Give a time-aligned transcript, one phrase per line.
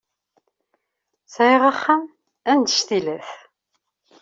[1.33, 2.03] Sɛiɣ axxam
[2.51, 3.29] annect-ilat.